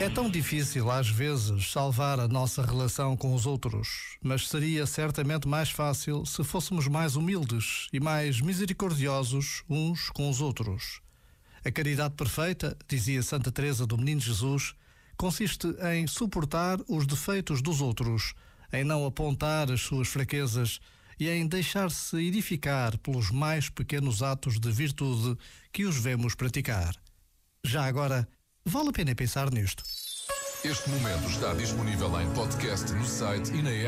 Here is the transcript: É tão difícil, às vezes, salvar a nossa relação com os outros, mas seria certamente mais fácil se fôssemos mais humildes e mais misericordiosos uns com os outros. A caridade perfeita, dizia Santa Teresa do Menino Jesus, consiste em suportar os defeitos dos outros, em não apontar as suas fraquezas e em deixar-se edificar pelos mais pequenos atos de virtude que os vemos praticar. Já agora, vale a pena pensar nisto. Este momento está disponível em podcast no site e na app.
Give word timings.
É 0.00 0.08
tão 0.08 0.30
difícil, 0.30 0.90
às 0.90 1.08
vezes, 1.08 1.70
salvar 1.70 2.20
a 2.20 2.28
nossa 2.28 2.64
relação 2.64 3.16
com 3.16 3.34
os 3.34 3.44
outros, 3.44 4.16
mas 4.22 4.48
seria 4.48 4.86
certamente 4.86 5.48
mais 5.48 5.70
fácil 5.70 6.24
se 6.24 6.44
fôssemos 6.44 6.86
mais 6.86 7.16
humildes 7.16 7.88
e 7.92 7.98
mais 7.98 8.40
misericordiosos 8.40 9.64
uns 9.68 10.08
com 10.10 10.30
os 10.30 10.40
outros. 10.40 11.00
A 11.64 11.70
caridade 11.72 12.14
perfeita, 12.14 12.76
dizia 12.88 13.22
Santa 13.22 13.50
Teresa 13.50 13.86
do 13.86 13.98
Menino 13.98 14.20
Jesus, 14.20 14.74
consiste 15.16 15.66
em 15.92 16.06
suportar 16.06 16.78
os 16.88 17.04
defeitos 17.04 17.60
dos 17.60 17.80
outros, 17.80 18.32
em 18.72 18.84
não 18.84 19.04
apontar 19.04 19.70
as 19.72 19.80
suas 19.80 20.06
fraquezas 20.06 20.80
e 21.18 21.28
em 21.28 21.46
deixar-se 21.46 22.16
edificar 22.16 22.96
pelos 22.98 23.30
mais 23.30 23.68
pequenos 23.68 24.22
atos 24.22 24.58
de 24.58 24.70
virtude 24.70 25.36
que 25.72 25.84
os 25.84 25.96
vemos 25.96 26.34
praticar. 26.34 26.94
Já 27.64 27.84
agora, 27.84 28.28
vale 28.64 28.90
a 28.90 28.92
pena 28.92 29.14
pensar 29.14 29.50
nisto. 29.50 29.82
Este 30.64 30.90
momento 30.90 31.28
está 31.30 31.54
disponível 31.54 32.20
em 32.20 32.28
podcast 32.34 32.92
no 32.92 33.04
site 33.04 33.52
e 33.52 33.62
na 33.62 33.70
app. 33.70 33.86